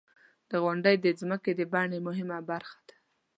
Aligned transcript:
•غونډۍ 0.61 0.95
د 1.01 1.07
ځمکې 1.19 1.51
د 1.55 1.61
بڼې 1.73 1.99
مهمه 2.07 2.37
برخه 2.49 2.79
ده. 2.87 2.95